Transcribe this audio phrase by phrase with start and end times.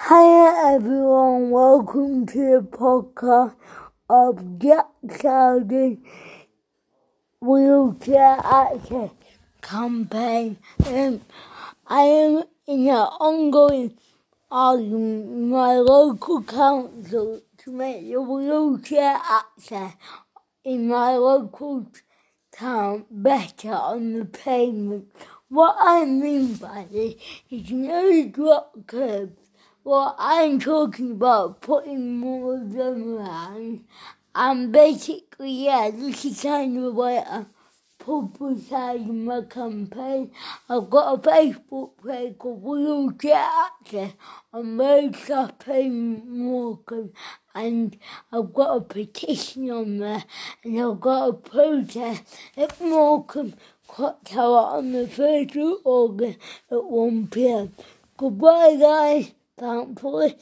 [0.00, 3.56] Hi everyone, welcome to the podcast
[4.08, 4.86] of Jack
[5.20, 6.04] Sheldon
[7.40, 9.10] Wheelchair Access
[9.60, 10.56] Campaign.
[10.86, 11.20] Um,
[11.88, 13.98] I am in an ongoing
[14.50, 19.94] argument with my local council to make the wheelchair access
[20.64, 21.90] in my local
[22.52, 25.08] town better on the pavement.
[25.48, 27.16] What I mean by this
[27.50, 29.47] is the drop curbs.
[29.88, 33.84] Well, I'm talking about putting more of them around.
[34.34, 37.46] And basically, yeah, this is kind of way I'm
[37.98, 40.30] publicising my campaign.
[40.68, 44.12] I've got a Facebook page called Wheelchair Access
[44.52, 47.14] on Roadside Pavement Morecambe.
[47.54, 47.96] And
[48.30, 50.24] I've got a petition on there.
[50.64, 52.24] And I've got a protest
[52.58, 53.54] at Morecambe
[53.86, 56.38] Clock Tower on the 1st of August
[56.70, 57.70] at 1pm.
[58.18, 59.32] Goodbye, guys.
[59.58, 60.36] 当 铺里。